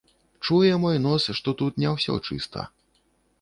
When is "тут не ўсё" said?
1.59-2.17